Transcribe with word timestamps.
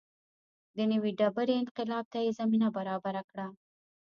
د 0.75 0.77
نوې 0.91 1.11
ډبرې 1.19 1.55
انقلاب 1.61 2.05
ته 2.13 2.17
یې 2.25 2.31
زمینه 2.39 2.67
برابره 2.77 3.21
کړه. 3.29 3.47